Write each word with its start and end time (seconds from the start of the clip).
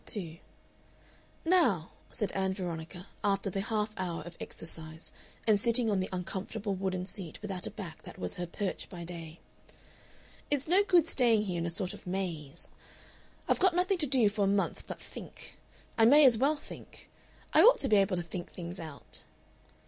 Part 0.01 0.07
2 0.15 0.37
"Now," 1.45 1.91
said 2.09 2.31
Ann 2.31 2.55
Veronica, 2.55 3.05
after 3.23 3.51
the 3.51 3.61
half 3.61 3.91
hour 3.97 4.23
of 4.23 4.35
exercise, 4.39 5.11
and 5.45 5.59
sitting 5.59 5.91
on 5.91 5.99
the 5.99 6.09
uncomfortable 6.11 6.73
wooden 6.73 7.05
seat 7.05 7.39
without 7.43 7.67
a 7.67 7.69
back 7.69 8.01
that 8.01 8.17
was 8.17 8.37
her 8.37 8.47
perch 8.47 8.89
by 8.89 9.03
day, 9.03 9.39
"it's 10.49 10.67
no 10.67 10.83
good 10.83 11.07
staying 11.07 11.43
here 11.43 11.59
in 11.59 11.67
a 11.67 11.69
sort 11.69 11.93
of 11.93 12.07
maze. 12.07 12.71
I've 13.47 13.59
got 13.59 13.75
nothing 13.75 13.99
to 13.99 14.07
do 14.07 14.27
for 14.27 14.45
a 14.45 14.47
month 14.47 14.87
but 14.87 14.99
think. 14.99 15.59
I 15.99 16.05
may 16.05 16.25
as 16.25 16.35
well 16.35 16.55
think. 16.55 17.07
I 17.53 17.61
ought 17.61 17.77
to 17.77 17.87
be 17.87 17.97
able 17.97 18.15
to 18.15 18.23
think 18.23 18.49
things 18.51 18.79
out. 18.79 19.23